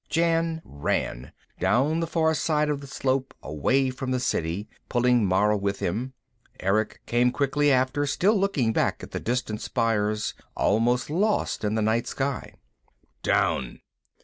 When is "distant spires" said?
9.19-10.33